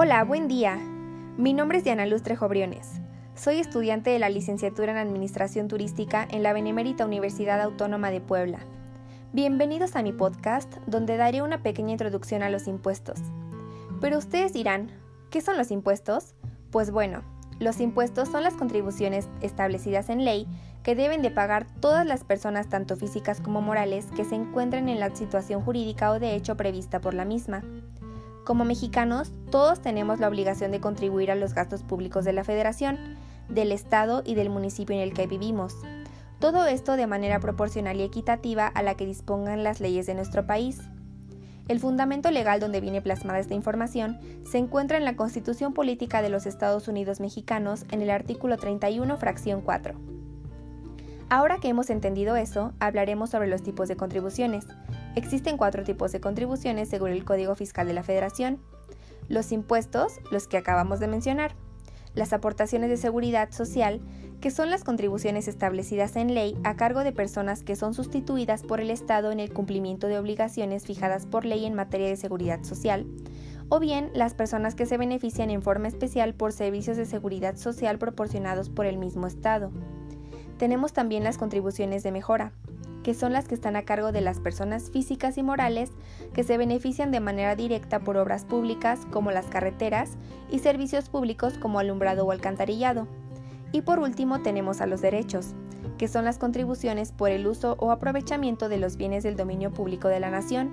[0.00, 0.76] Hola, buen día.
[1.38, 3.00] Mi nombre es Diana Luz Trejo Briones.
[3.34, 8.60] Soy estudiante de la licenciatura en Administración Turística en la Benemérita Universidad Autónoma de Puebla.
[9.32, 13.18] Bienvenidos a mi podcast, donde daré una pequeña introducción a los impuestos.
[14.00, 14.92] Pero ustedes dirán,
[15.30, 16.36] ¿qué son los impuestos?
[16.70, 17.24] Pues bueno,
[17.58, 20.46] los impuestos son las contribuciones establecidas en ley
[20.84, 25.00] que deben de pagar todas las personas, tanto físicas como morales, que se encuentren en
[25.00, 27.64] la situación jurídica o de hecho prevista por la misma.
[28.48, 32.96] Como mexicanos, todos tenemos la obligación de contribuir a los gastos públicos de la Federación,
[33.50, 35.74] del Estado y del municipio en el que vivimos.
[36.38, 40.46] Todo esto de manera proporcional y equitativa a la que dispongan las leyes de nuestro
[40.46, 40.80] país.
[41.68, 44.18] El fundamento legal donde viene plasmada esta información
[44.50, 49.14] se encuentra en la Constitución Política de los Estados Unidos Mexicanos en el artículo 31,
[49.18, 49.94] fracción 4.
[51.28, 54.64] Ahora que hemos entendido eso, hablaremos sobre los tipos de contribuciones.
[55.18, 58.60] Existen cuatro tipos de contribuciones según el Código Fiscal de la Federación.
[59.28, 61.56] Los impuestos, los que acabamos de mencionar.
[62.14, 64.00] Las aportaciones de seguridad social,
[64.40, 68.80] que son las contribuciones establecidas en ley a cargo de personas que son sustituidas por
[68.80, 73.04] el Estado en el cumplimiento de obligaciones fijadas por ley en materia de seguridad social,
[73.70, 77.98] o bien las personas que se benefician en forma especial por servicios de seguridad social
[77.98, 79.72] proporcionados por el mismo Estado.
[80.58, 82.52] Tenemos también las contribuciones de mejora,
[83.08, 85.92] que son las que están a cargo de las personas físicas y morales
[86.34, 90.18] que se benefician de manera directa por obras públicas como las carreteras
[90.50, 93.08] y servicios públicos como alumbrado o alcantarillado.
[93.72, 95.54] Y por último tenemos a los derechos,
[95.96, 100.08] que son las contribuciones por el uso o aprovechamiento de los bienes del dominio público
[100.08, 100.70] de la nación,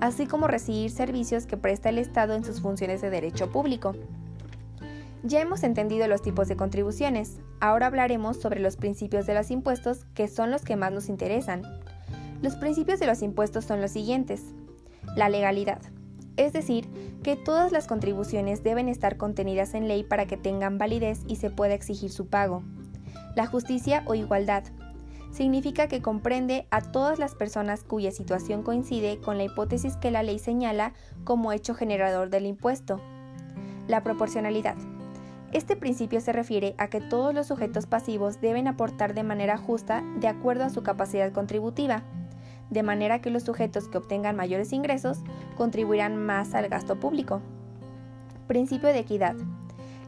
[0.00, 3.94] así como recibir servicios que presta el Estado en sus funciones de derecho público.
[5.22, 10.06] Ya hemos entendido los tipos de contribuciones, ahora hablaremos sobre los principios de los impuestos,
[10.14, 11.62] que son los que más nos interesan.
[12.40, 14.42] Los principios de los impuestos son los siguientes.
[15.16, 15.82] La legalidad,
[16.38, 16.88] es decir,
[17.22, 21.50] que todas las contribuciones deben estar contenidas en ley para que tengan validez y se
[21.50, 22.62] pueda exigir su pago.
[23.36, 24.64] La justicia o igualdad,
[25.32, 30.22] significa que comprende a todas las personas cuya situación coincide con la hipótesis que la
[30.22, 33.02] ley señala como hecho generador del impuesto.
[33.86, 34.76] La proporcionalidad
[35.52, 40.04] este principio se refiere a que todos los sujetos pasivos deben aportar de manera justa
[40.20, 42.04] de acuerdo a su capacidad contributiva,
[42.70, 45.18] de manera que los sujetos que obtengan mayores ingresos
[45.56, 47.42] contribuirán más al gasto público.
[48.46, 49.34] Principio de equidad.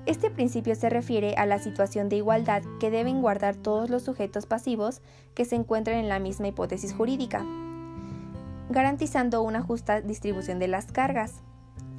[0.06, 4.46] Este principio se refiere a la situación de igualdad que deben guardar todos los sujetos
[4.46, 5.00] pasivos
[5.34, 7.44] que se encuentren en la misma hipótesis jurídica,
[8.68, 11.42] garantizando una justa distribución de las cargas.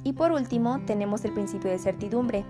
[0.02, 2.44] Y por último, tenemos el principio de certidumbre,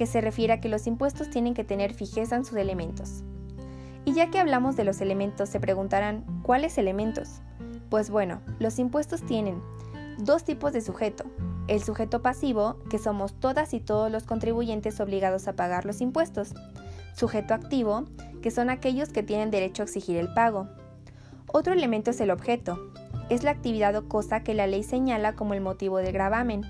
[0.00, 3.22] que se refiere a que los impuestos tienen que tener fijeza en sus elementos.
[4.06, 7.42] Y ya que hablamos de los elementos, se preguntarán, ¿cuáles elementos?
[7.90, 9.60] Pues bueno, los impuestos tienen
[10.16, 11.24] dos tipos de sujeto.
[11.68, 16.54] El sujeto pasivo, que somos todas y todos los contribuyentes obligados a pagar los impuestos.
[17.14, 18.06] Sujeto activo,
[18.40, 20.66] que son aquellos que tienen derecho a exigir el pago.
[21.46, 22.78] Otro elemento es el objeto.
[23.28, 26.62] Es la actividad o cosa que la ley señala como el motivo del gravamen.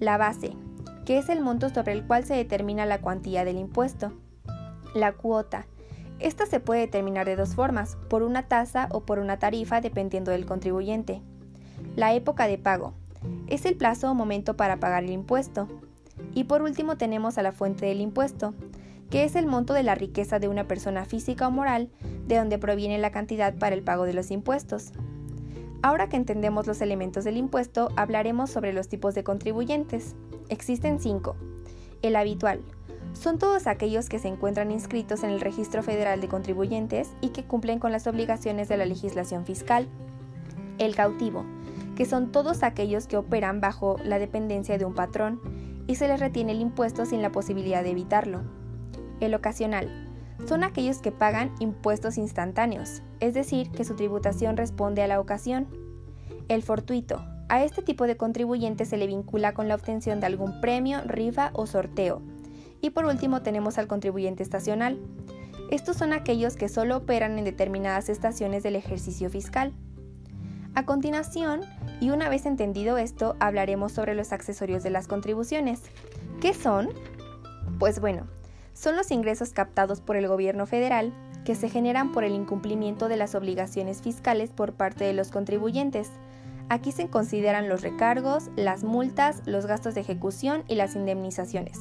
[0.00, 0.56] La base,
[1.08, 4.12] que es el monto sobre el cual se determina la cuantía del impuesto.
[4.94, 5.66] La cuota.
[6.18, 10.32] Esta se puede determinar de dos formas, por una tasa o por una tarifa dependiendo
[10.32, 11.22] del contribuyente.
[11.96, 12.92] La época de pago.
[13.46, 15.66] Es el plazo o momento para pagar el impuesto.
[16.34, 18.52] Y por último tenemos a la fuente del impuesto,
[19.08, 21.88] que es el monto de la riqueza de una persona física o moral,
[22.26, 24.92] de donde proviene la cantidad para el pago de los impuestos.
[25.80, 30.16] Ahora que entendemos los elementos del impuesto, hablaremos sobre los tipos de contribuyentes.
[30.48, 31.36] Existen cinco.
[32.02, 32.62] El habitual.
[33.12, 37.44] Son todos aquellos que se encuentran inscritos en el Registro Federal de Contribuyentes y que
[37.44, 39.88] cumplen con las obligaciones de la legislación fiscal.
[40.78, 41.44] El cautivo,
[41.96, 45.40] que son todos aquellos que operan bajo la dependencia de un patrón
[45.86, 48.42] y se les retiene el impuesto sin la posibilidad de evitarlo.
[49.20, 50.07] El ocasional,
[50.46, 55.66] son aquellos que pagan impuestos instantáneos, es decir, que su tributación responde a la ocasión.
[56.48, 57.24] El fortuito.
[57.48, 61.50] A este tipo de contribuyente se le vincula con la obtención de algún premio, rifa
[61.54, 62.20] o sorteo.
[62.80, 64.98] Y por último tenemos al contribuyente estacional.
[65.70, 69.72] Estos son aquellos que solo operan en determinadas estaciones del ejercicio fiscal.
[70.74, 71.62] A continuación,
[72.00, 75.82] y una vez entendido esto, hablaremos sobre los accesorios de las contribuciones.
[76.40, 76.90] ¿Qué son?
[77.78, 78.26] Pues bueno,
[78.78, 81.12] son los ingresos captados por el gobierno federal
[81.44, 86.10] que se generan por el incumplimiento de las obligaciones fiscales por parte de los contribuyentes.
[86.68, 91.80] Aquí se consideran los recargos, las multas, los gastos de ejecución y las indemnizaciones.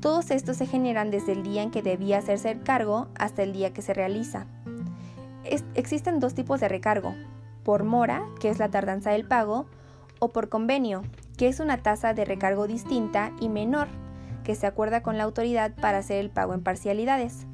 [0.00, 3.52] Todos estos se generan desde el día en que debía hacerse el cargo hasta el
[3.52, 4.46] día que se realiza.
[5.74, 7.14] existen dos tipos de recargo,
[7.64, 9.66] por mora, que es la tardanza del pago,
[10.18, 11.02] o por convenio,
[11.38, 13.88] que es una tasa de recargo distinta y menor
[14.42, 17.46] que se acuerda con la autoridad para hacer el pago en parcialidades.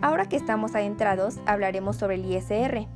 [0.00, 2.86] Ahora que estamos adentrados, hablaremos sobre el ISR,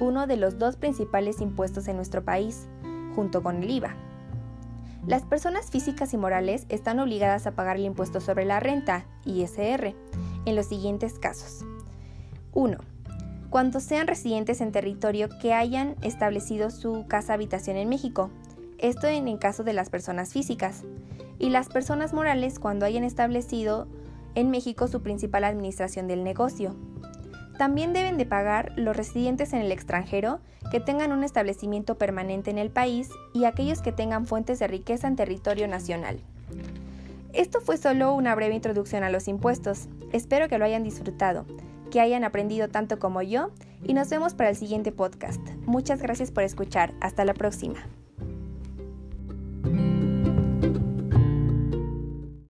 [0.00, 2.66] uno de los dos principales impuestos en nuestro país,
[3.14, 3.94] junto con el IVA.
[5.06, 9.94] Las personas físicas y morales están obligadas a pagar el impuesto sobre la renta, ISR,
[10.44, 11.64] en los siguientes casos.
[12.52, 12.78] 1.
[13.50, 18.30] Cuando sean residentes en territorio que hayan establecido su casa habitación en México,
[18.78, 20.82] esto en el caso de las personas físicas,
[21.38, 23.86] y las personas morales cuando hayan establecido
[24.34, 26.74] en México su principal administración del negocio,
[27.58, 30.40] también deben de pagar los residentes en el extranjero
[30.70, 35.08] que tengan un establecimiento permanente en el país y aquellos que tengan fuentes de riqueza
[35.08, 36.20] en territorio nacional.
[37.32, 39.88] Esto fue solo una breve introducción a los impuestos.
[40.12, 41.44] Espero que lo hayan disfrutado,
[41.90, 43.50] que hayan aprendido tanto como yo
[43.84, 45.40] y nos vemos para el siguiente podcast.
[45.66, 46.94] Muchas gracias por escuchar.
[47.00, 47.78] Hasta la próxima.